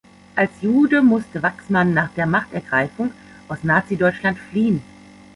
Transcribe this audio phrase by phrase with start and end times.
[0.35, 3.11] Als Jude musste Waxman nach der „Machtergreifung“
[3.47, 4.81] aus Nazideutschland fliehen.